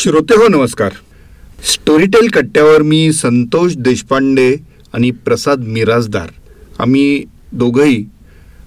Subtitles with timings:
[0.00, 0.92] श्रोते हो नमस्कार.
[1.64, 4.56] स्टोरीटेल कट्ट्यावर मी संतोष देशपांडे
[4.92, 6.28] आणि प्रसाद मिराजदार
[6.78, 8.04] आम्ही दोघंही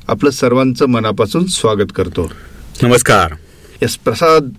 [0.07, 2.31] आपलं सर्वांचं मनापासून स्वागत करतो.
[2.83, 3.33] नमस्कार.
[3.83, 4.49] यस प्रसाद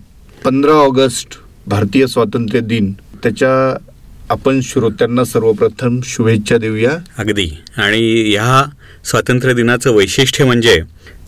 [0.45, 1.27] पंधरा ऑगस्ट
[1.67, 2.93] भारतीय स्वातंत्र्य दिन.
[3.23, 3.77] त्याच्या
[4.29, 6.91] आपण श्रोत्यांना सर्वप्रथम शुभेच्छा देऊया.
[7.17, 7.57] अगदी.
[7.77, 8.69] आणि ह्या
[9.05, 10.81] स्वातंत्र्य दिनाचं वैशिष्ट्य म्हणजे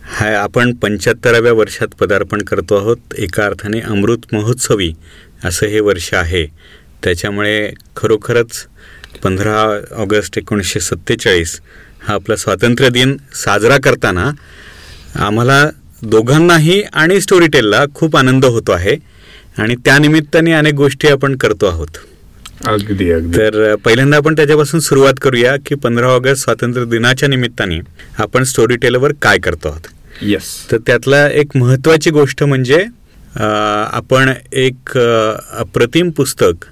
[0.08, 2.96] हा आपण पंच्याहत्तराव्या वर्षात पदार्पण करतो आहोत.
[3.18, 4.92] एका अर्थाने अमृत महोत्सवी.
[5.44, 6.46] असं हे वर्ष आहे.
[7.04, 8.66] त्याच्यामुळे खरोखरच
[9.22, 11.60] पंधरा ऑगस्ट एकोणीसशे सत्तेचाळीस
[12.00, 14.30] हा आपला स्वातंत्र्य दिन साजरा करताना
[15.14, 15.70] आम्हाला
[16.02, 18.96] दोघांनाही आणि स्टोरीटेलला खूप आनंद होतो आहे.
[19.58, 21.88] आणि त्यानिमित्ताने अनेक गोष्टी आपण करतो आहोत.
[22.66, 23.38] अगदी अगदी.
[23.38, 27.78] तर पहिल्यांदा आपण त्याच्यापासून सुरुवात करूया की पंधरा ऑगस्ट स्वातंत्र्य दिनाच्या निमित्ताने
[28.18, 29.86] आपण स्टोरी टेलवर काय करतो आहोत.
[30.22, 32.84] येस तर त्यातला एक महत्त्वाची गोष्ट म्हणजे
[33.36, 36.64] आपण एक अप्रतिम पुस्तक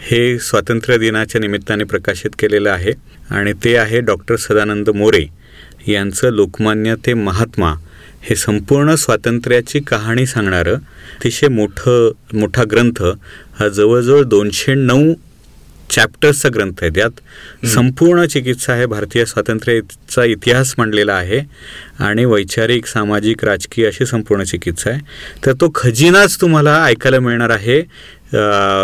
[0.00, 2.92] हे स्वातंत्र्य दिनाच्या निमित्ताने प्रकाशित केलेलं आहे
[3.30, 5.24] आणि ते आहे डॉक्टर सदानंद मोरे
[5.88, 7.74] यांचं लोकमान्य ते महात्मा
[8.22, 13.02] हे संपूर्ण स्वातंत्र्याची कहाणी सांगणारं अतिशय मोठं मोठा ग्रंथ
[13.58, 15.12] हा जवळजवळ दोनशे नऊ
[15.90, 17.66] चॅप्टर्सचा ग्रंथ आहे त्यात.
[17.66, 21.40] संपूर्ण चिकित्सा आहे भारतीय स्वातंत्र्याचा इतिहास मांडलेला आहे
[22.04, 25.00] आणि वैचारिक सामाजिक राजकीय अशी संपूर्ण चिकित्सा आहे.
[25.46, 27.80] तर तो खजिनाच तुम्हाला ऐकायला मिळणार आहे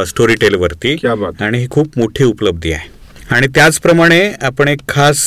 [0.06, 0.96] स्टोरी टेलवरती.
[1.40, 2.90] आणि ही खूप मोठी उपलब्धी आहे.
[3.30, 5.18] आणि त्याचप्रमाणे आपण एक खास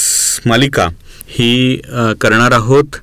[0.46, 0.88] मालिका
[1.28, 1.82] ही
[2.22, 2.96] करणार आहोत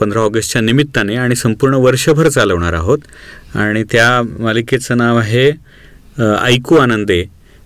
[0.00, 2.98] पंधरा ऑगस्टच्या निमित्ताने आणि संपूर्ण वर्षभर चालवणार आहोत.
[3.54, 5.50] आणि त्या मालिकेचं नाव आहे
[6.44, 7.24] ऐकू आनंदे.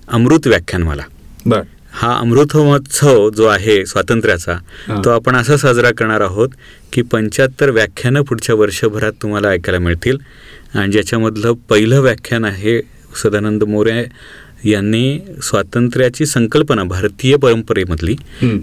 [0.08, 1.02] अमृत व्याख्यानमाला
[1.46, 1.60] बर.
[1.92, 4.54] हा अमृत महोत्सव जो आहे स्वातंत्र्याचा.
[5.04, 6.48] तो आपण असा साजरा करणार आहोत
[6.92, 10.16] की पंच्याहत्तर व्याख्यानं पुढच्या वर्षभरात तुम्हाला ऐकायला मिळतील.
[10.74, 12.80] आणि ज्याच्यामधलं पहिलं व्याख्यान आहे
[13.22, 14.04] सदानंद मोरे
[14.64, 18.14] यांनी स्वातंत्र्याची संकल्पना भारतीय परंपरेमधली.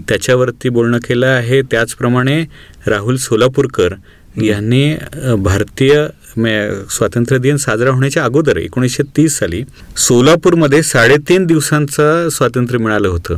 [0.08, 1.62] त्याच्यावरती बोलणं केलं आहे.
[1.62, 2.44] त्याचप्रमाणे
[2.86, 3.94] राहुल सोलापूरकर
[4.36, 4.94] यांनी
[5.38, 9.64] भारतीय मे- स्वातंत्र्य दिन साजरा होण्याच्या अगोदर एकोणीसशे तीस साली
[9.96, 13.34] सोलापूरमध्ये साडेतीन दिवसांचं स्वातंत्र्य मिळालं होतं.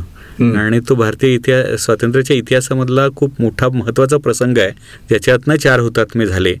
[0.55, 4.69] आणि तो भारतीय इतिहास स्वातंत्र्याच्या इतिहासामधला खूप मोठा महत्त्वाचा प्रसंग आहे.
[5.09, 6.55] ज्याच्यातनं चार हुतात्मे झाले.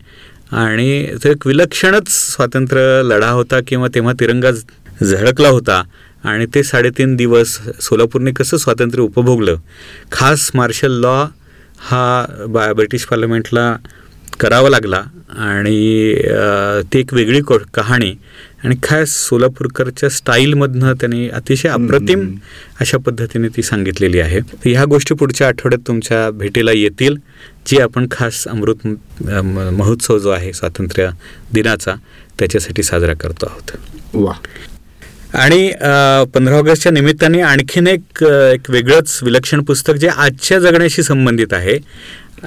[0.51, 4.51] आणि तो एक विलक्षणच स्वातंत्र्य लढा होता किंवा तेव्हा तिरंगा
[5.03, 5.83] झळकला होता.
[6.23, 9.55] आणि ते साडेतीन दिवस सोलापूरने कसं स्वातंत्र्य उपभोगलं.
[10.11, 11.25] खास मार्शल लॉ
[11.79, 13.75] हा बा ब्रिटिश पार्लमेंटला
[14.39, 15.03] करावा लागला
[15.37, 16.13] आणि
[16.93, 18.13] ती एक वेगळी को कहाणी.
[18.63, 22.35] आणि खास सोलापूरकरच्या स्टाईलमधनं त्यांनी अतिशय अप्रतिम
[22.81, 24.39] अशा पद्धतीने ती सांगितलेली आहे.
[24.39, 27.15] तर ह्या गोष्टी पुढच्या आठवड्यात तुमच्या भेटीला येतील
[27.67, 28.87] जी आपण खास अमृत
[29.27, 31.09] महोत्सव जो आहे स्वातंत्र्य
[31.53, 31.95] दिनाचा
[32.39, 33.71] त्याच्यासाठी साजरा करतो आहोत.
[34.13, 34.33] वा.
[35.33, 35.69] आणि
[36.33, 41.77] पंधरा ऑगस्टच्या निमित्ताने आणखीन एक एक वेगळंच विलक्षण पुस्तक जे आजच्या जगण्याशी संबंधित आहे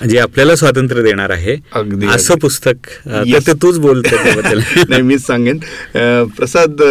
[0.08, 2.34] जे आपल्याला स्वातंत्र्य देणार आहे अगदी, असं.
[2.34, 2.86] पुस्तक.
[3.06, 4.16] ते तूच बोलतो
[4.88, 5.58] नाही मीच सांगेन
[6.36, 6.82] प्रसाद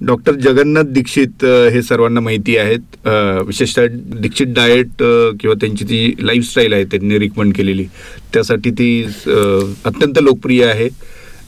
[0.00, 3.08] डॉक्टर जगन्नाथ दीक्षित हे सर्वांना माहिती आहेत
[3.46, 3.86] विशेषतः
[4.20, 5.02] दीक्षित डाएट
[5.40, 7.86] किंवा त्यांची ती लाईफस्टाईल आहे त्यांनी रिकमेंड केलेली
[8.32, 10.88] त्यासाठी ती अत्यंत लोकप्रिय आहे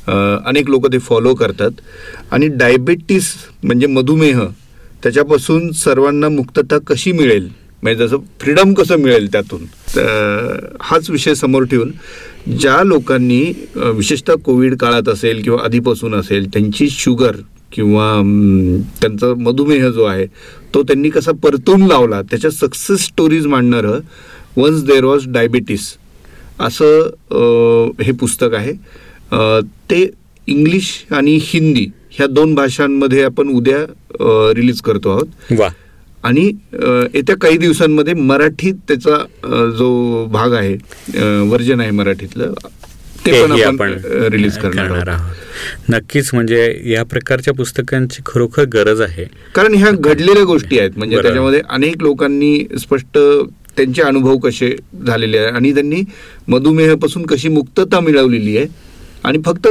[0.08, 1.70] अनेक लोक ते फॉलो करतात.
[2.30, 4.40] आणि डायबेटीस म्हणजे मधुमेह
[5.02, 7.48] त्याच्यापासून सर्वांना मुक्तता कशी मिळेल?
[7.82, 9.64] म्हणजे जसं फ्रीडम कसं मिळेल त्यातून?
[9.94, 11.90] तर हाच विषय समोर ठेवून
[12.58, 13.42] ज्या लोकांनी
[13.76, 17.36] विशेषतः कोविड काळात असेल किंवा आधीपासून असेल त्यांची शुगर
[17.72, 18.06] किंवा
[19.00, 20.26] त्यांचा मधुमेह जो आहे
[20.74, 23.98] तो त्यांनी कसा परतून लावला त्याच्या सक्सेस स्टोरीज मांडणारं
[24.56, 25.92] वन्स देर वॉज डायबिटीस
[26.60, 28.72] असं हे पुस्तक आहे.
[29.90, 30.02] ते
[30.48, 33.84] इंग्लिश आणि हिंदी ह्या दोन भाषांमध्ये आपण उद्या
[34.56, 35.52] रिलीज करतो आहोत.
[36.24, 36.50] आणि
[37.14, 39.16] येत्या काही दिवसांमध्ये मराठीत त्याचा
[39.78, 40.76] जो भाग आहे
[41.48, 42.52] वर्जन आहे मराठीतलं
[43.26, 43.92] ते पण आपण
[44.32, 45.34] रिलीज करणार आहोत.
[45.88, 46.60] नक्कीच म्हणजे
[46.90, 49.24] या प्रकारच्या पुस्तकांची खरोखर गरज आहे.
[49.54, 50.90] कारण ह्या घडलेल्या गोष्टी आहेत.
[50.96, 51.22] म्हणजे.
[51.22, 53.18] त्याच्यामध्ये अनेक लोकांनी स्पष्ट
[53.76, 54.74] त्यांचे अनुभव कसे
[55.06, 56.02] झालेले आहे आणि त्यांनी
[56.48, 58.66] मधुमेहापासून कशी मुक्तता मिळवलेली आहे
[59.24, 59.66] आणि फक्त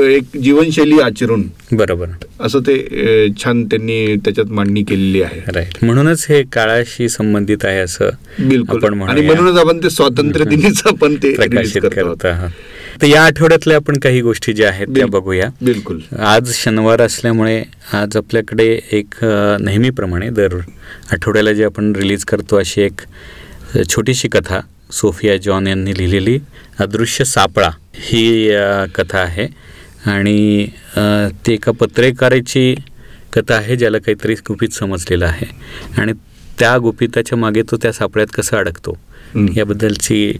[0.00, 1.42] एक जीवनशैली आचरून
[1.72, 2.08] बरोबर.
[2.40, 2.76] असं ते
[3.42, 5.40] छान त्यांनी त्याच्यात मांडणी केलेली आहे.
[5.54, 5.84] राईट.
[5.84, 8.10] म्हणूनच हे काळाशी संबंधित आहे असं
[8.48, 8.84] बिलकुल.
[8.84, 9.20] आणि.
[9.20, 12.14] म्हणूनच आपण ते स्वातंत्र्य दिनीचं आपण ते प्रकाशित करतो.
[13.02, 15.48] तर या आठवड्यातल्या आपण काही गोष्टी ज्या आहेत त्या बघूया.
[15.62, 16.00] बिलकुल.
[16.18, 17.62] आज शनिवार असल्यामुळे
[17.92, 20.58] आज आपल्याकडे एक नेहमीप्रमाणे दर
[21.12, 23.00] आठवड्याला जे आपण रिलीज करतो अशी एक
[23.90, 24.60] छोटीशी कथा
[24.92, 26.38] सोफिया जॉन यांनी लिहिलेली
[26.80, 28.50] अदृश्य सापळा ही
[28.94, 29.46] कथा आहे.
[30.10, 30.66] आणि
[31.46, 32.74] ती एका पत्रकाराची
[33.32, 35.46] कथा आहे ज्याला काहीतरी गुपित समजलेलं आहे.
[36.00, 36.12] आणि
[36.58, 38.96] त्या गुपिताच्या मागे तो त्या सापळ्यात कसा अडकतो.
[39.56, 40.36] याबद्दलची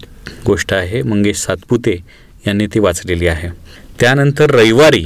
[0.46, 1.02] गोष्ट आहे.
[1.02, 1.96] मंगेश सातपुते
[2.46, 3.48] यांनी ती वाचलेली आहे.
[4.00, 5.04] त्यानंतर रविवारी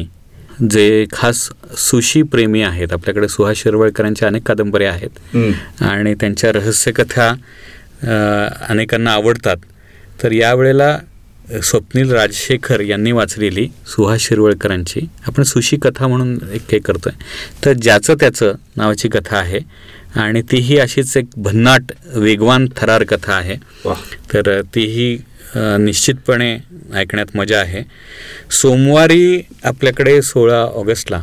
[0.70, 1.48] जे खास
[1.78, 5.36] सुशी प्रेमी आहेत आपल्याकडे सुहास शिरवळकरांच्या अनेक कादंबऱ्या आहेत.
[5.82, 7.32] आणि त्यांच्या रहस्यकथा
[8.02, 9.56] अनेकांना आवडतात.
[10.22, 10.98] तर यावेळेला
[11.64, 17.12] स्वप्नील राजशेखर यांनी वाचलेली सुहास शिरवळकरांची आपण सुशी कथा म्हणून एक हे करतोय.
[17.64, 19.60] तर ज्याचं त्याचं नावाची कथा आहे
[20.16, 23.56] आणि तीही अशीच एक भन्नाट वेगवान थरार कथा आहे.
[24.34, 25.16] तर तीही
[25.56, 26.56] निश्चितपणे
[26.94, 27.82] ऐकण्यात मजा आहे.
[28.50, 31.22] सोमवारी आपल्याकडे सोळा ऑगस्टला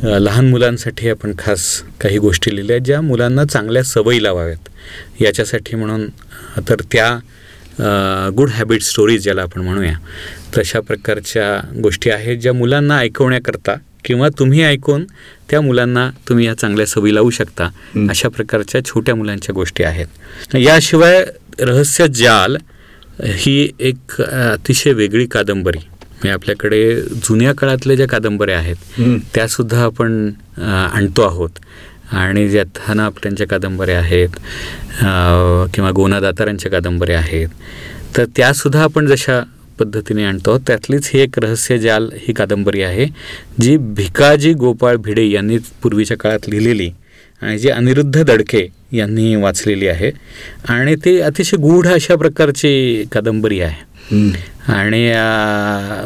[0.00, 4.68] लहान मुलांसाठी आपण खास काही गोष्टी लिहिल्या ज्या मुलांना चांगल्या सवयी लावाव्यात.
[5.20, 6.06] याच्यासाठी म्हणून
[6.68, 9.94] तर त्या गुड हॅबिट स्टोरीज ज्याला आपण म्हणूया
[10.56, 13.74] तशा प्रकारच्या गोष्टी आहेत ज्या मुलांना ऐकवण्याकरता
[14.04, 15.04] किंवा तुम्ही ऐकून
[15.50, 17.68] त्या मुलांना तुम्ही या चांगल्या सवयी लावू शकता.
[18.10, 20.56] अशा प्रकारच्या छोट्या मुलांच्या गोष्टी आहेत.
[20.56, 21.24] याशिवाय
[21.60, 22.56] रहस्य जाल
[23.22, 25.78] ही एक अतिशय वेगळी कादंबरी.
[26.22, 28.76] म्हणजे आपल्याकडे जुन्या काळातल्या ज्या कादंबऱ्या आहेत.
[29.34, 30.30] त्यासुद्धा आपण
[30.92, 31.58] आणतो आहोत
[32.14, 34.28] आणि ज्यात हाना आपट्यांच्या कादंबऱ्या आहेत
[35.74, 37.48] किंवा गोना दातारांच्या कादंबऱ्या आहेत
[38.16, 39.40] तर त्यासुद्धा आपण जशा
[39.78, 43.06] पद्धतीने आणतो त्यातलीच ही एक रहस्य जाल ही कादंबरी आहे
[43.60, 46.90] जी भिकाजी गोपाळ भिडे यांनी पूर्वीच्या काळात लिहिलेली
[47.42, 50.10] आणि जी अनिरुद्ध दडके यांनी वाचलेली आहे
[50.68, 53.91] आणि ती अतिशय गूढ अशा प्रकारची कादंबरी आहे.
[54.68, 55.06] आणि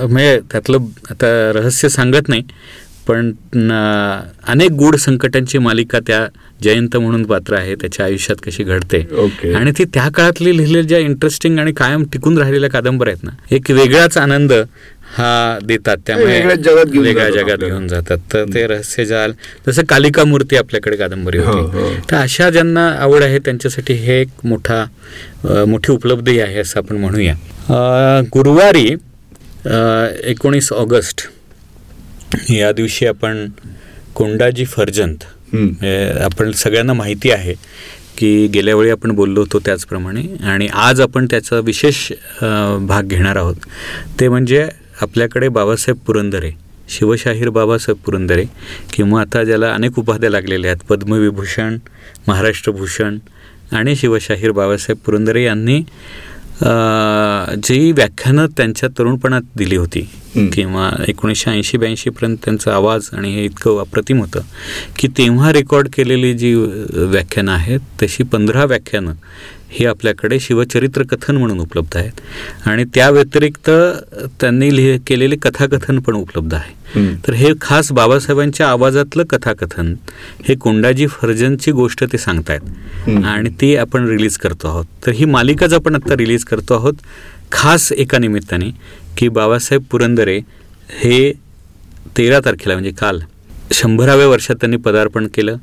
[0.07, 2.43] म्हणजे त्यातलं आता रहस्य सांगत नाही
[3.09, 3.31] पण
[4.49, 6.27] अनेक गूढ संकटांची मालिका त्या
[6.63, 9.53] जयंत म्हणून पात्र आहे त्याच्या आयुष्यात कशी घडते ओके.
[9.55, 13.71] आणि ती त्या काळातली लिहिलेल्या ज्या इंटरेस्टिंग आणि कायम टिकून राहिलेल्या कादंबऱ्या आहेत ना एक
[13.71, 14.53] वेगळाच आनंद
[15.09, 17.57] हा देतात त्यामुळे वेगळ्या जगात.
[17.59, 19.33] घेऊन जातात तर ते रहस्य जाल
[19.67, 21.91] जसं कालिका मूर्ती आपल्याकडे कादंबरी हो, होती हो.
[22.11, 24.85] तर अशा ज्यांना आवड आहे त्यांच्यासाठी हे एक मोठा
[25.67, 27.35] मोठी उपलब्धी आहे असं आपण म्हणूया
[28.35, 28.87] गुरुवारी
[30.25, 31.27] एकोणीस ऑगस्ट
[32.51, 33.47] या दिवशी आपण
[34.15, 35.67] कोंडाजी फर्जंत हं.
[35.83, 37.55] हे आपण सगळ्यांना माहिती आहे
[38.19, 42.11] की गेल्या वेळी आपण बोललो होतो त्याचप्रमाणे आणि आज आपण त्याचा विशेष
[42.43, 43.57] भाग घेणार आहोत
[44.21, 44.67] ते म्हणजे
[45.03, 46.51] आपल्याकडे बाबासाहेब पुरंदरे
[46.89, 48.45] शिवशाहीर बाबासाहेब पुरंदरे
[48.93, 51.77] किंवा आता ज्याला अनेक उपाध्या लागलेल्या आहेत पद्मविभूषण
[52.29, 53.19] महाराष्ट्रभूषण
[53.73, 55.81] आणि शिवशाहीर बाबासाहेब पुरंदरे यांनी
[57.65, 60.01] जी व्याख्यानं त्यांच्या तरुणपणात दिली होती.
[60.53, 64.41] किंवा एकोणीसशे ऐंशी ब्याऐंशीपर्यंत त्यांचा आवाज आणि हे इतकं अप्रतिम होतं
[64.99, 69.13] की तेव्हा रेकॉर्ड केलेली जी व्याख्यानं आहेत तशी पंधरा व्याख्यानं
[69.79, 72.21] ही आपल्याकडे शिवचरित्र कथन म्हणून उपलब्ध आहेत.
[72.67, 73.71] आणि त्या व्यतिरिक्त
[74.41, 76.75] त्यांनी लिहि केलेले कथाकथन पण उपलब्ध आहे.
[77.27, 79.95] तर हे खास बाबासाहेबांच्या आवाजातलं कथाकथन
[80.45, 83.09] हे कोंडाजी फर्जनची गोष्ट ते सांगतायत.
[83.25, 84.85] आणि ती आपण रिलीज करतो आहोत.
[85.07, 86.95] तर ही मालिकाच आपण आत्ता रिलीज करतो आहोत
[87.53, 88.71] खास एका निमित्ताने
[89.19, 90.39] की बाबासाहेब पुरंदरे
[91.01, 91.33] हे
[92.17, 93.19] तेरा तारखेला म्हणजे काल
[93.73, 95.57] शंभराव्या वर्षात त्यांनी पदार्पण केलं.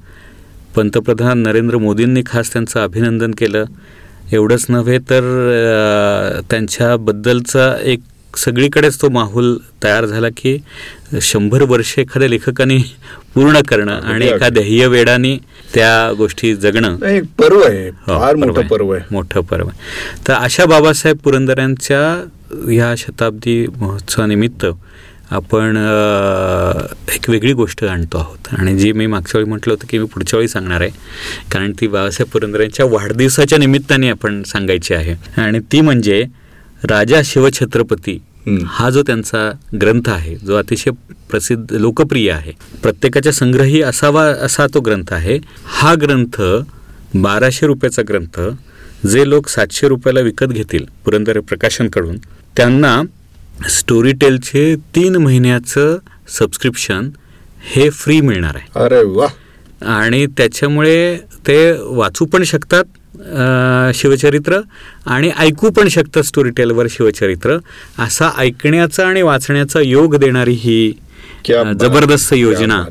[0.75, 3.65] पंतप्रधान नरेंद्र मोदींनी खास त्यांचं अभिनंदन केलं.
[4.33, 5.21] एवढंच नव्हे तर
[6.49, 7.99] त्यांच्याबद्दलचा एक
[8.37, 10.57] सगळीकडेच तो माहोल तयार झाला की
[11.21, 12.77] शंभर वर्ष एखाद्या लेखकाने
[13.35, 15.35] पूर्ण करणं आणि एका ध्येयवेडाने
[15.73, 16.97] त्या गोष्टी जगणं.
[17.05, 19.03] एक पर्व आहे हो, फार मोठं पर्व आहे.
[19.11, 19.77] मोठं पर्व आहे.
[20.27, 22.01] तर अशा बाबासाहेब पुरंदऱ्यांच्या
[22.71, 24.65] ह्या शताब्दी महोत्सवानिमित्त
[25.33, 25.77] आपण
[27.13, 28.47] एक वेगळी गोष्ट आणतो आहोत.
[28.57, 30.89] आणि जी मी मागच्या वेळी म्हटलं होतं की मी पुढच्या वेळी सांगणार आहे.
[31.51, 35.15] कारण ती बाबासाहेब पुरंदऱ्यांच्या वाढदिवसाच्या निमित्ताने आपण सांगायची आहे.
[35.41, 36.23] आणि ती म्हणजे
[36.83, 38.17] राजा शिवछत्रपती.
[38.67, 39.49] हा जो त्यांचा
[39.81, 40.91] ग्रंथ आहे जो अतिशय
[41.29, 42.51] प्रसिद्ध लोकप्रिय आहे.
[42.83, 45.39] प्रत्येकाच्या संग्रही असावा असा तो ग्रंथ आहे.
[45.65, 46.41] हा ग्रंथ
[47.15, 48.39] बाराशे रुपयाचा ग्रंथ
[49.07, 52.17] जे लोक सातशे रुपयाला विकत घेतील पुरंदर प्रकाशनकडून
[52.57, 53.01] त्यांना
[53.69, 55.97] स्टोरीटेलचे तीन महिन्याचं
[56.39, 57.09] सबस्क्रिप्शन
[57.73, 58.79] हे फ्री मिळणार आहे.
[58.83, 59.27] अरे वा.
[59.99, 61.17] आणि त्याच्यामुळे
[61.47, 62.83] ते वाचू पण शकतात
[63.95, 64.59] शिवचरित्र
[65.05, 67.57] आणि ऐकू पण शकतात स्टोरी टेलवर शिवचरित्र.
[67.99, 70.91] असा ऐकण्याचा आणि वाचण्याचा योग देणारी ही
[71.79, 72.83] जबरदस्त योजना.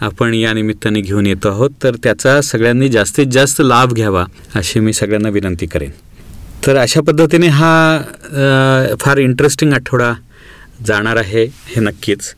[0.00, 1.70] आपण या निमित्ताने घेऊन येतो आहोत.
[1.82, 5.90] तर त्याचा सगळ्यांनी जास्तीत जास्त लाभ घ्यावा अशी मी सगळ्यांना विनंती करेन.
[6.66, 7.72] तर अशा पद्धतीने हा
[9.00, 10.12] फार इंटरेस्टिंग आठवडा
[10.86, 12.34] जाणार आहे हे नक्कीच.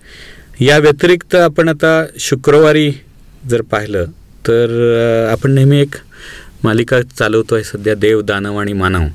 [0.61, 2.91] या व्यतिरिक्त आपण आता शुक्रवारी
[3.51, 4.05] जर पाहिलं
[4.47, 5.95] तर आपण नेहमी एक
[6.65, 9.07] मालिका चालवतो आहे सध्या देव दानव आणि मानव.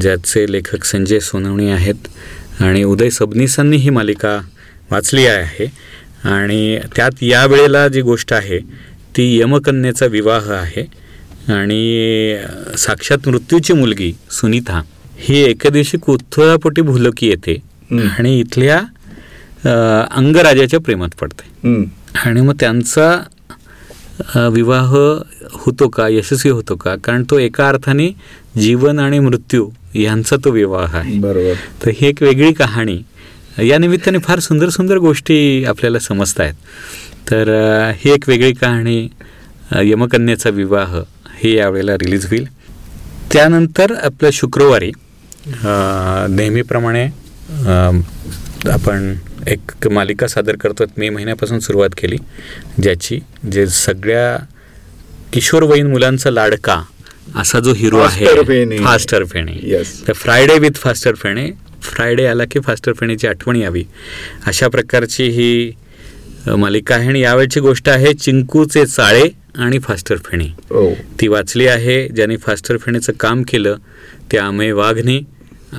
[0.00, 2.08] ज्याचे लेखक संजय सोनवणे आहेत
[2.62, 4.38] आणि उदय सबनीसांनी ही मालिका
[4.90, 5.66] वाचली आहे.
[6.24, 8.58] आणि त्यात या वेळेला जी गोष्ट आहे
[9.16, 10.84] ती यमकन्याचा विवाह आहे.
[11.48, 12.38] आणि
[12.78, 14.82] साक्षात मृत्यूची मुलगी सुनीता
[15.18, 17.56] ही एके दिवशी कुथळापोटी भुलकी येते.
[18.18, 18.78] आणि इथल्या
[20.16, 21.84] अंगराजाच्या प्रेमात पडते.
[22.24, 24.94] आणि मग त्यांचा विवाह
[25.52, 28.08] होतो का यशस्वी होतो का कारण तो एका अर्थाने
[28.60, 31.18] जीवन आणि मृत्यू यांचा तो विवाह आहे.
[31.18, 31.54] बरोबर.
[31.84, 32.98] तर ही एक वेगळी कहाणी.
[33.68, 36.54] या निमित्ताने फार सुंदर सुंदर गोष्टी आपल्याला समजत आहेत
[37.30, 37.48] तर
[37.96, 39.08] ही एक वेगळी कहाणी
[39.82, 41.00] यमकन्याचा विवाह
[41.38, 42.46] हे यावेळेला रिलीज होईल.
[43.32, 44.90] त्यानंतर आपल्या शुक्रवारी
[46.30, 47.04] नेहमीप्रमाणे
[48.70, 49.14] आपण
[49.46, 50.84] एक मालिका सादर करतो.
[50.96, 52.16] मे महिन्यापासून सुरुवात केली
[52.82, 53.18] ज्याची
[53.52, 54.36] जे सगळ्या
[55.32, 56.82] किशोरवयीन मुलांचा लाडका
[57.36, 58.78] असा जो हिरो आहे.
[58.78, 59.82] फास्टर फेणे.
[60.08, 61.50] तर Friday with Faster Fene.
[61.82, 63.84] Friday आला की फास्टर फेणेची आठवण यावी.
[64.46, 65.72] अशा प्रकारची ही
[66.56, 70.44] मालिका आहे आणि यावेळची गोष्ट आहे चिंकूचे चाळे आणि फास्टर फेणे.
[70.70, 70.90] हो.
[71.20, 73.76] ती वाचली आहे ज्याने फास्टर फेणेचं काम केलं
[74.32, 75.18] ते अमेय वाघने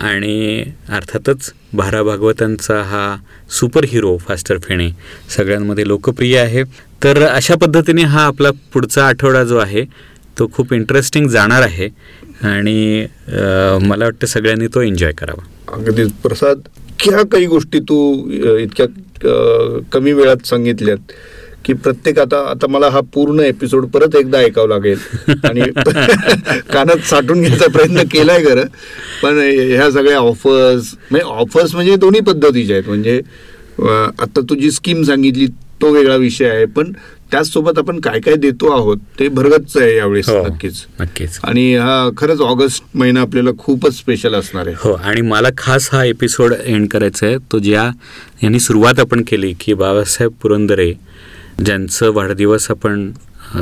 [0.02, 3.16] आणि अर्थातच भारा भागवतांचा हा
[3.60, 4.90] सुपर हिरो फास्टर फेणे.
[5.36, 6.64] सगळ्यांमध्ये लोकप्रिय आहे.
[7.04, 9.84] तर अशा पद्धतीने हा आपला पुढचा आठवडा जो आहे
[10.40, 11.88] तो खूप इंटरेस्टिंग जाणार आहे
[12.48, 13.06] आणि
[13.88, 15.46] मला वाटतं सगळ्यांनी तो एन्जॉय करावा.
[15.76, 16.60] अगदी प्रसाद
[17.00, 17.98] क्या काही गोष्टी तू
[18.58, 18.86] इतक्या
[19.92, 21.12] कमी वेळात सांगितल्यात
[21.66, 24.98] की प्रत्येक आता आता मला हा पूर्ण एपिसोड परत एकदा ऐकावं लागेल.
[25.50, 25.62] आणि
[26.74, 28.66] कानात साठून घ्यायचा प्रयत्न केलाय खरं.
[29.24, 32.88] पण ह्या सगळ्या ऑफर्स म्हणजे ऑफर्स म्हणजे दोन्ही पद्धतीच्या आहेत.
[32.88, 33.22] म्हणजे
[34.20, 35.48] आता तू जी स्कीम सांगितली
[35.82, 36.66] तो वेगळा विषय आहे.
[36.66, 36.92] पण
[37.32, 40.48] त्याचसोबत आपण काय काय देतो आहोत ते भरगतच आहे यावेळेस हो.
[40.48, 40.86] नक्कीच.
[41.02, 41.40] नक्कीच.
[41.44, 44.76] आणि हा खरंच ऑगस्ट महिना आपल्याला खूपच स्पेशल असणार आहे.
[44.80, 47.38] हो आणि मला खास हा एपिसोड एंड करायचा आहे.
[47.52, 47.92] तो ज्या
[48.44, 50.94] यांनी सुरुवात आपण केली की बाबासाहेब पुरंदरे
[51.66, 53.12] ज्यांचं वाढदिवस आपण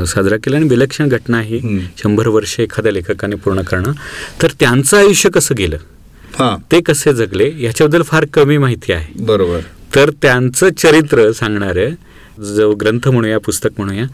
[0.06, 1.80] साजरा केला आणि विलक्षण घटना ही.
[1.98, 3.92] शंभर वर्ष एखाद्या लेखकाने पूर्ण करणं.
[4.42, 5.76] तर त्यांचं आयुष्य कसं गेलं?
[6.38, 6.56] हा.
[6.72, 7.52] ते कसे जगले?
[7.58, 9.24] याच्याबद्दल फार कमी माहिती आहे.
[9.24, 9.60] बरोबर.
[9.94, 11.90] तर त्यांचं चरित्र सांगणारं
[12.44, 14.04] जो ग्रंथ म्हणूया पुस्तक म्हणूया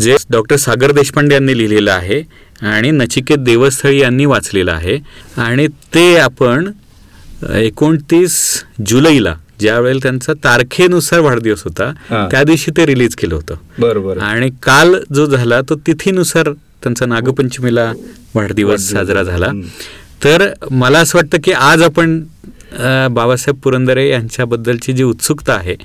[0.00, 2.22] जे डॉक्टर सागर देशपांडे यांनी लिहिलेलं आहे
[2.62, 4.98] आणि नचिकेत देवस्थळी यांनी वाचलेलं आहे.
[5.36, 6.70] आणि ते आपण
[7.54, 11.92] एकोणतीस जुलैला ज्या वेळेला त्यांचा तारखेनुसार वाढदिवस होता.
[12.30, 13.54] त्या दिवशी ते रिलीज केलं होतं.
[13.78, 14.18] बरोबर.
[14.18, 17.92] आणि काल जो झाला तो तिथीनुसार त्यांचा नागपंचमीला
[18.34, 19.50] वाढदिवस साजरा झाला.
[20.24, 22.20] तर मला असं वाटतं की आज आपण
[23.10, 25.76] बाबासाहेब पुरंदरे यांच्याबद्दलची जी उत्सुकता आहे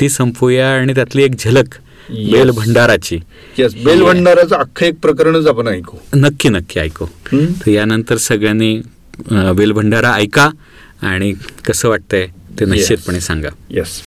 [0.00, 1.74] ती संपवूया आणि त्यातली एक झलक
[2.10, 2.30] Yes.
[2.32, 3.16] बेल भंडाराची.
[3.58, 5.96] येस बेल भंडाराचं अख्खं एक प्रकरणच आपण ऐकू.
[6.16, 7.06] नक्की नक्की ऐकू.
[7.32, 8.80] तर यानंतर सगळ्यांनी
[9.56, 10.48] बेल भंडारा ऐका
[11.02, 11.32] आणि
[11.66, 12.72] कसं वाटतंय ते Yes.
[12.74, 13.48] निश्चितपणे सांगा.
[13.70, 14.00] Yes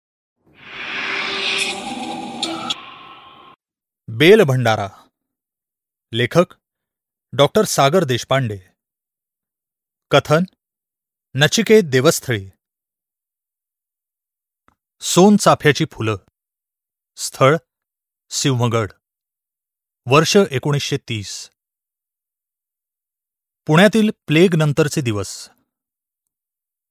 [4.09, 4.89] Bell Bhandara.
[6.13, 6.55] लेखक
[7.33, 8.59] डॉक्टर सागर देशपांडे.
[10.11, 10.45] कथन
[11.35, 12.51] नचिकेत देवस्थळी.
[15.01, 16.17] सोन चाफ्याची फुलं.
[17.17, 17.57] स्थळ
[18.31, 18.93] सिंहगड.
[20.07, 21.51] वर्ष एकोणीसशे तीस.
[23.67, 25.51] पुण्यातील प्लेग नंतरचे दिवस.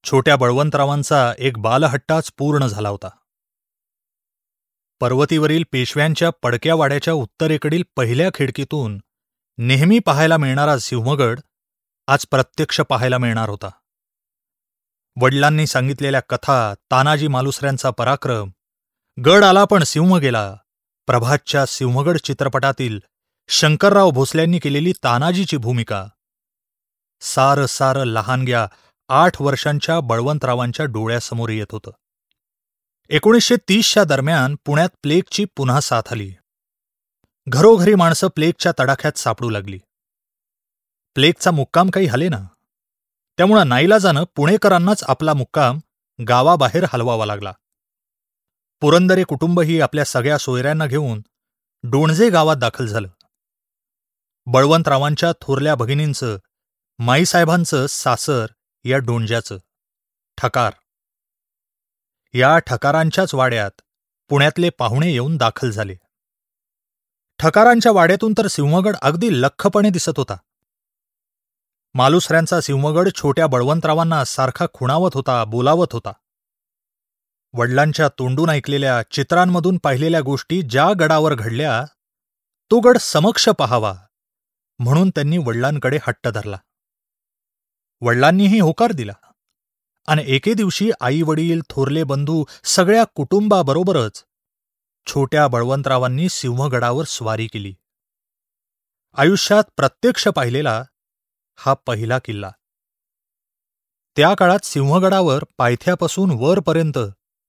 [0.03, 3.10] छोट्या बळवंतरावांचा एक बालहट्टाच पूर्ण झाला होता.
[5.00, 9.01] पर्वतीवरील पेशव्यांच्या पडक्या वाड्याच्या उत्तरेकडील पहिल्या खिडकीतून
[9.58, 11.39] नेहमी पाहायला मिळणारा सिंहगड
[12.08, 13.70] आज प्रत्यक्ष पाहायला मिळणार होता.
[15.20, 18.50] वडिलांनी सांगितलेल्या कथा तानाजी मालुसऱ्यांचा पराक्रम.
[19.26, 20.56] गड आला पण सिंह गेला.
[21.08, 23.00] प्रभातच्या सिंहगड चित्रपटातील
[23.48, 26.08] शंकरराव भोसल्यांनी केलेली तानाजीची भूमिका.
[27.22, 28.68] सारं सारं लहानग्या
[29.10, 31.92] आठ वर्षांच्या बळवंतरावांच्या डोळ्यासमोर येत होतं.
[33.10, 36.34] एकोणीसशे तीसच्या दरम्यान पुण्यात प्लेगची पुन्हा साथ आली.
[37.48, 39.80] घरोघरी माणसं प्लेगच्या तडाख्यात सापडू लागली.
[41.16, 42.44] प्लेगचा मुक्काम काही हले ना?
[43.38, 45.79] त्यामुळं नाईलाजानं पुणेकरांनाच आपला मुक्काम
[46.27, 47.53] गावाबाहेर हलवावा लागला.
[48.82, 51.22] पुरंदरे कुटुंबही आपल्या सगळ्या सोयऱ्यांना घेऊन
[51.84, 53.08] डोणजे गावात दाखल झालं.
[54.46, 56.38] बळवंतरावांच्या थोरल्या भगिनींचं
[57.00, 58.46] माईसाहेबांचं सासर
[58.84, 59.58] या डोंज्याचं
[60.38, 60.74] ठकार.
[62.34, 63.82] या ठकारांच्याच वाड्यात
[64.29, 65.96] पुण्यातले पाहुणे येऊन दाखल झाले.
[67.39, 70.38] ठकारांच्या वाड्यातून तर सिंहगड अगदी लख्खपणे दिसत होता.
[71.98, 76.12] मालुसऱ्यांचा सिंहगड छोट्या बळवंतरावांना सारखा खुणावत होता बोलावत होता.
[77.54, 81.86] वडिलांच्या तोंडून ऐकलेल्या चित्रांमधून पाहिलेल्या गोष्टी ज्या गडावर घडल्या
[82.72, 83.96] तो गड समक्ष पहावा
[84.80, 86.58] म्हणून त्यांनी वडिलांकडे हट्ट धरला.
[88.01, 89.13] वडिलांनीही होकार दिला.
[90.08, 94.24] आणि एके दिवशी आई वडील थोरले बंधू सगळ्या कुटुंबाबरोबरच
[95.08, 97.75] छोट्या बळवंतरावांनी सिंहगडावर स्वारी केली.
[99.18, 100.84] आयुष्यात प्रत्यक्ष पाहिलेला
[101.58, 102.52] हा पहिला किल्ला.
[104.18, 106.98] त्या काळात सिंहगडावर पायथ्यापासून वरपर्यंत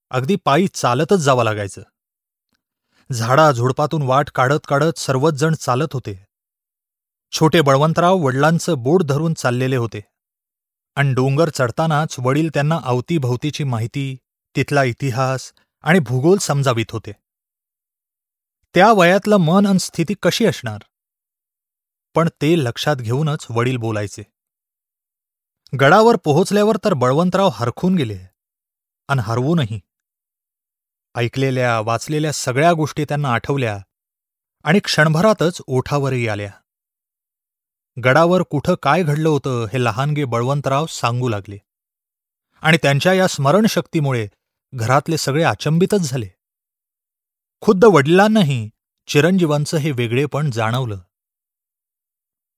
[0.09, 1.81] अगदी पायी चालतच जावं लागायचं.
[3.11, 6.25] झाडा झुडपातून वाट काढत काढत सर्वच जण चालत होते.
[7.31, 10.01] छोटे बळवंतराव वडिलांचं बोट धरून चाललेले होते.
[10.95, 14.17] आणि डोंगर चढतानाच वडील त्यांना अवतीभवतीची माहिती
[14.55, 17.11] तिथला इतिहास आणि भूगोल समजावित होते.
[18.75, 20.79] त्या वयातलं मन आणि स्थिती कशी असणार?
[22.19, 24.23] पण ते लक्षात घेऊनच वडील बोलायचे.
[25.81, 28.19] गडावर पोहोचल्यावर तर बळवंतराव हरखून गेले
[29.07, 29.79] आणि हरवूनही.
[31.15, 33.79] ऐकलेल्या वाचलेल्या सगळ्या गोष्टी त्यांना आठवल्या
[34.63, 36.51] आणि क्षणभरातच ओठावरही आल्या.
[38.03, 41.57] गडावर कुठं काय घडलं होतं हे लहानगे बळवंतराव सांगू लागले.
[42.61, 44.27] आणि त्यांच्या या स्मरणशक्तीमुळे
[44.73, 46.27] घरातले सगळे अचंबितच झाले.
[47.61, 48.69] खुद्द वडिलांनाही
[49.07, 50.97] चिरंजीवांचं हे वेगळेपण जाणवलं.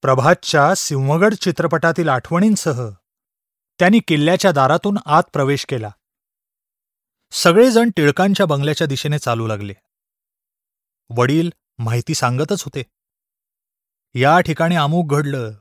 [0.01, 2.89] प्रभातच्या सिंहगड चित्रपटातील आठवणींसह
[3.79, 5.91] त्यांनी किल्ल्याच्या दारातून आत प्रवेश केला.
[7.31, 9.73] सगळेजण टिळकांच्या बंगल्याच्या दिशेने चालू लागले.
[11.09, 12.83] वडील माहिती सांगतच होते.
[14.19, 15.51] या ठिकाणी अमुक घडलं.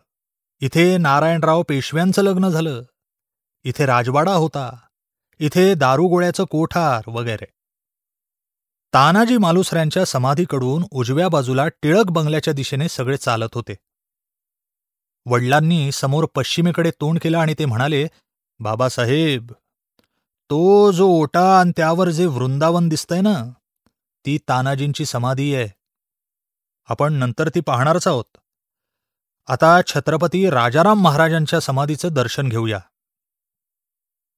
[0.61, 2.83] इथे नारायणराव पेशव्यांचं लग्न झालं.
[3.65, 4.77] इथे राजवाडा होता.
[5.39, 7.47] इथे दारुगोळ्याचं कोठार वगैरे.
[8.95, 13.75] तानाजी मालुसऱ्यांच्या समाधीकडून उजव्या बाजूला टिळक बंगल्याच्या दिशेने सगळे चालत होते.
[15.27, 18.07] वडिलांनी समोर पश्चिमेकडे तोंड केलं आणि ते म्हणाले
[18.61, 19.53] बाबासाहेब
[20.51, 23.53] तो जो ओटा आणि त्यावर जे वृंदावन दिसतंय ना
[24.27, 25.69] ती तानाजींची समाधी आहे.
[26.85, 28.37] आपण नंतर ती पाहणारच आहोत.
[29.47, 32.81] आता छत्रपती राजाराम महाराजांच्या समाधीचं दर्शन घेऊया.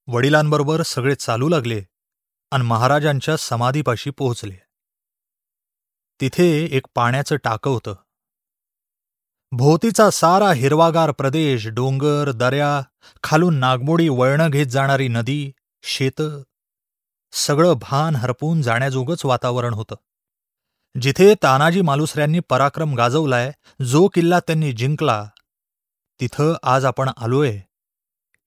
[0.06, 1.82] वडिलांबरोबर सगळे चालू लागले
[2.50, 4.56] आणि महाराजांच्या समाधीपाशी पोहोचले.
[6.20, 7.94] तिथे एक पाण्याचं टाकं होतं.
[9.54, 12.82] भोवतीचा सारा हिरवागार प्रदेश डोंगर दऱ्या
[13.22, 16.42] खालून नागमोडी वळणं घेत जाणारी नदी शेतं
[17.32, 19.94] सगळं भान हरपून जाण्याजोगंच वातावरण होतं.
[21.00, 23.52] जिथे तानाजी मालुसऱ्यांनी पराक्रम गाजवलाय
[23.84, 25.28] जो किल्ला त्यांनी जिंकला
[26.20, 27.58] तिथं आज आपण आलोय.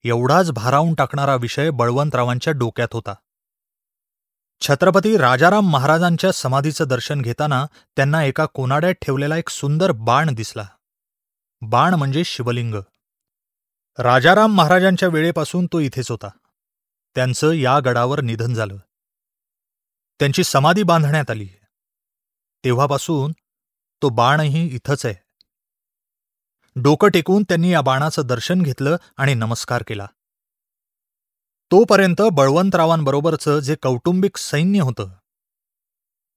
[0.04, 3.14] एवढाच भारावून टाकणारा विषय बळवंतरावांच्या डोक्यात होता.
[4.60, 7.66] छत्रपती राजाराम महाराजांच्या समाधीचं दर्शन घेताना
[7.96, 10.66] त्यांना एका कोनाड्यात ठेवलेला एक सुंदर बाण दिसला.
[11.60, 12.74] बाण म्हणजे शिवलिंग.
[13.98, 16.28] राजाराम महाराजांच्या वेळेपासून तो इथेच होता.
[17.14, 18.76] त्यांचं या गडावर निधन झालं.
[20.18, 21.48] त्यांची समाधी बांधण्यात आली.
[22.64, 23.32] तेव्हापासून
[24.02, 25.14] तो बाणही इथंच आहे.
[26.76, 30.06] डोकं टेकून त्यांनी या बाणाचं दर्शन घेतलं आणि नमस्कार केला.
[31.70, 35.08] तोपर्यंत बळवंतरावांबरोबरचं जे कौटुंबिक सैन्य होतं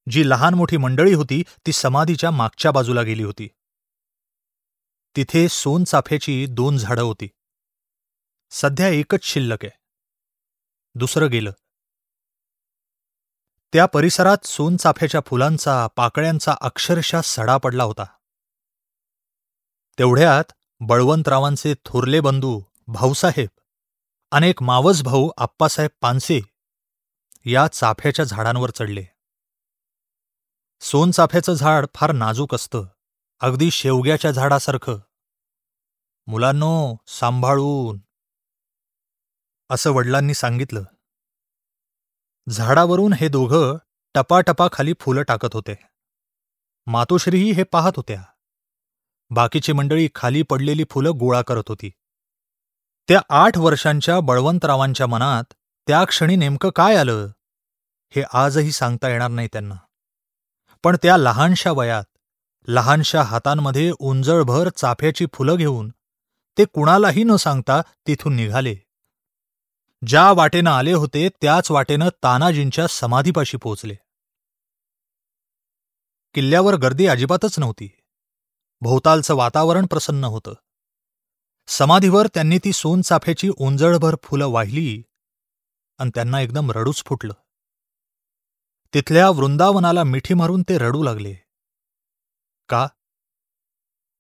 [0.09, 3.47] जी लहान मोठी मंडळी होती ती समाधीच्या मागच्या बाजूला गेली होती.
[5.19, 7.29] तिथे सोनचाफ्याची दोन झाडं होती.
[8.49, 9.77] सध्या एकच शिल्लक आहे.
[10.95, 11.51] दुसरं गेलं.
[13.73, 18.03] त्या परिसरात सोनचाफ्याच्या फुलांचा पाकळ्यांचा अक्षरशः सडा पडला होता.
[19.99, 23.49] तेवढ्यात बळवंतरावांचे थोरले बंधू भाऊसाहेब
[24.31, 26.39] अनेक मावस भाऊ आप्पासाहेब पानसे
[27.45, 29.05] या चाफ्याच्या झाडांवर चढले.
[30.79, 32.85] सोनचाफ्याचं झाड फार नाजूक असतं
[33.39, 34.99] अगदी शेवग्याच्या झाडासारखं.
[36.29, 37.99] मुलांनो सांभाळून.
[39.69, 40.83] असं वडिलांनी सांगितलं.
[42.49, 43.77] झाडावरून हे दोघं
[44.13, 45.75] टपाटपा खाली फुलं टाकत होते.
[46.87, 48.23] मातोश्रीही हे पाहत होत्या.
[49.29, 51.89] बाकीची मंडळी खाली पडलेली फुलं गोळा करत होती.
[53.09, 55.53] त्या आठ वर्षांच्या बळवंतरावांच्या मनात
[55.87, 57.27] त्या क्षणी नेमकं काय आलं
[58.09, 59.75] हे आजही सांगता येणार नाही त्यांना.
[60.83, 62.17] पण त्या लहानशा वयात
[62.67, 65.91] लहानशा हातांमध्ये उंजळभर चाफ्याची फुलं घेऊन
[66.59, 68.75] ते कुणालाही न सांगता तिथून निघाले.
[70.07, 73.95] ज्या वाटेनं आले होते त्याच वाटेनं तानाजींच्या समाधीपाशी पोचले
[76.33, 78.01] किल्ल्यावर गर्दी अजिबातच नव्हती.
[78.81, 80.53] भोवतालचं वातावरण प्रसन्न होतं.
[81.67, 85.03] समाधीवर त्यांनी ती सोनचाफ्याची ओंजळभर फुलं वाहिली
[85.97, 87.33] आणि त्यांना एकदम रडूच फुटलं.
[88.93, 91.33] तिथल्या वृंदावनाला मिठी मारून ते रडू लागले.
[92.69, 92.87] का?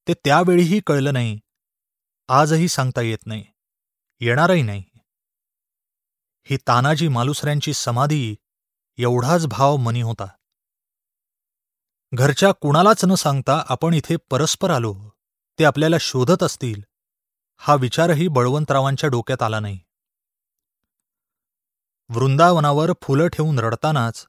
[0.07, 1.39] ते त्यावेळीही कळलं नाही.
[2.29, 3.45] आजही सांगता येत नाही.
[4.19, 4.83] येणारही नाही.
[6.43, 8.35] ही तानाजी मालुसऱ्यांची समाधी
[8.97, 10.27] एवढाच भाव मनी होता.
[12.13, 15.09] घरच्या कुणालाच न सांगता आपण इथे परस्पर आलो.
[15.59, 16.81] ते आपल्याला शोधत असतील.
[17.57, 19.79] हा विचारही बळवंतरावांच्या डोक्यात आला नाही.
[22.09, 24.27] वृंदावनावर फुलं ठेवून रडतानाच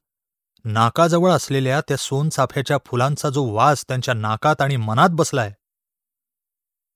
[0.65, 5.53] नाकाजवळ असलेल्या त्या सोनचाफ्याच्या फुलांचा जो वास त्यांच्या नाकात आणि मनात बसलाय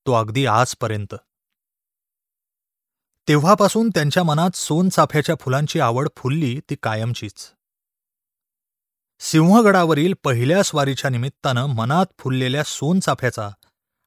[0.07, 1.14] तो अगदी आजपर्यंत.
[3.29, 7.53] तेव्हापासून त्यांच्या मनात सोनचाफ्याच्या फुलांची आवड फुलली ती कायमचीच.
[9.19, 13.51] सिंहगडावरील पहिल्या स्वारीच्या निमित्तानं मनात फुललेल्या सोनचाफ्याचा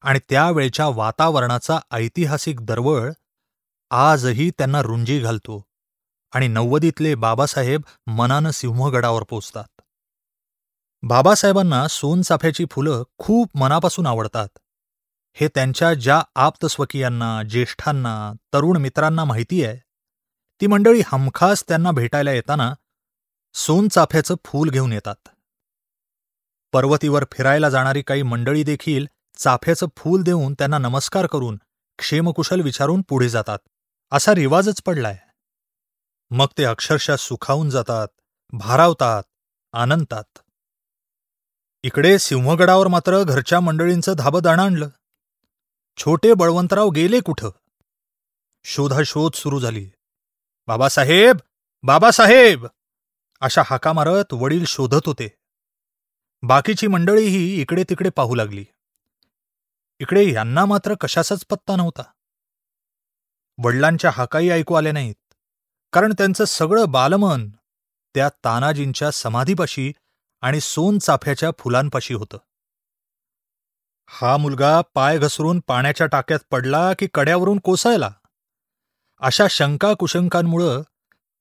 [0.02, 3.12] आणि त्यावेळच्या वातावरणाचा ऐतिहासिक दरवळ
[3.90, 5.64] आजही त्यांना रुंजी घालतो
[6.32, 9.80] आणि नव्वदीतले बाबासाहेब मनानं सिंहगडावर पोचतात.
[11.02, 14.48] बाबासाहेबांना सोनचाफ्याची फुलं खूप मनापासून आवडतात.
[15.40, 19.76] हे त्यांच्या ज्या आप्तस्वकीयांना ज्येष्ठांना तरुण मित्रांना माहिती आहे
[20.60, 22.74] ती मंडळी हमखास त्यांना भेटायला येताना
[23.54, 25.28] सोनचाफ्याचं फूल घेऊन येतात.
[26.72, 31.58] पर्वतीवर फिरायला जाणारी काही मंडळी देखील चाफ्याचं फूल देऊन त्यांना नमस्कार करून
[31.98, 33.58] क्षेमकुशल विचारून पुढे जातात.
[34.12, 35.18] असा रिवाजच पडलाय.
[36.30, 38.08] मग ते अक्षरशः सुखावून जातात
[38.52, 39.22] भारावतात
[39.72, 40.38] आनंदतात
[41.82, 44.88] इकडे सिंहगडावर मात्र घरच्या मंडळींचं धाबं दणाणलं.
[45.98, 47.50] छोटे बळवंतराव गेले कुठं?
[48.64, 49.90] शोधाशोध सुरू झाली.
[50.66, 51.36] बाबासाहेब
[51.82, 52.66] बाबासाहेब!
[53.40, 55.28] अशा हाका मारत वडील शोधत होते.
[56.42, 58.64] बाकीची मंडळीही इकडे तिकडे पाहू लागली.
[59.98, 62.02] इकडे यांना मात्र कशाचाच पत्ता नव्हता.
[63.64, 65.34] वडिलांच्या हाकाही ऐकू आल्या नाहीत.
[65.92, 67.48] कारण त्यांचं सगळं बालमन
[68.14, 69.92] त्या तानाजींच्या समाधीपाशी
[70.40, 72.38] आणि सोनचाफ्याच्या फुलांपाशी होतं.
[74.10, 78.10] हा मुलगा पाय घसरून पाण्याच्या टाक्यात पडला की कड्यावरून कोसळला.
[79.20, 80.82] अशा शंका कुशंकांमुळं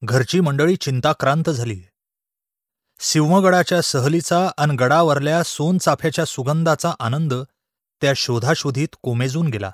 [0.04, 1.82] घरची मंडळी चिंताक्रांत झाली.
[3.00, 7.34] सिंहगडाच्या सहलीचा अन गडावरल्या सोनचाफ्याच्या सुगंधाचा आनंद
[8.02, 9.72] त्या शोधाशोधीत कोमेजून गेला.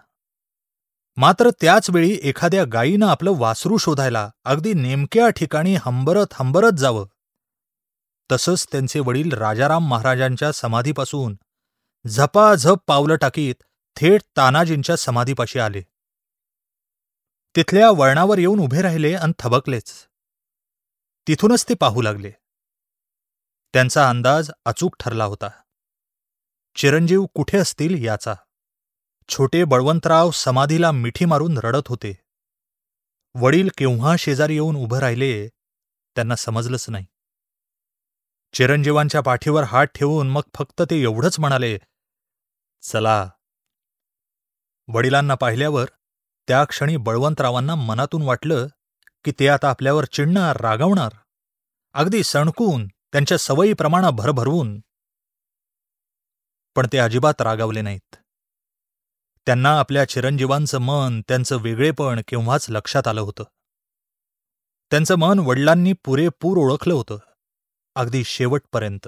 [1.17, 7.05] मात्र त्याच वेळी एखाद्या गायीनं आपलं वासरू शोधायला अगदी नेमक्या ठिकाणी हंबरत हंबरत जावं.
[8.31, 11.37] तसंच त्यांचे वडील राजाराम महाराजांच्या समाधीपासून
[12.07, 13.63] झपाझप पावलं टाकीत
[13.95, 15.81] थेट तानाजींच्या समाधीपाशी आले.
[17.55, 20.07] तिथल्या वळणावर येऊन उभे राहिले आणि थबकलेच.
[21.27, 22.31] तिथूनच ते पाहू लागले.
[23.73, 25.49] त्यांचा अंदाज अचूक ठरला होता.
[26.75, 28.33] चिरंजीव कुठे असतील याचा?
[29.29, 32.17] छोटे बळवंतराव समाधीला मिठी मारून रडत होते.
[33.35, 35.47] वडील केव्हा शेजारी येऊन उभं राहिले
[36.15, 37.05] त्यांना समजलंच नाही.
[38.53, 41.77] चिरंजीवांच्या पाठीवर हात ठेवून मग फक्त ते एवढंच म्हणाले
[42.83, 43.29] चला.
[44.87, 45.85] वडिलांना पाहिल्यावर
[46.47, 48.67] त्या क्षणी बळवंतरावांना मनातून वाटलं
[49.25, 51.11] की ते आता आपल्यावर चिडणार रागावणार.
[51.93, 54.79] अगदी सणकून त्यांच्या सवयीप्रमाणे भरभरवून.
[56.75, 58.15] पण ते अजिबात रागावले नाहीत.
[59.45, 63.43] त्यांना आपल्या चिरंजीवांचं मन त्यांचं वेगळेपण केव्हाच लक्षात आलं होतं.
[64.91, 67.17] त्यांचं मन वडिलांनी पुरेपूर ओळखलं होतं.
[67.95, 69.07] अगदी शेवटपर्यंत.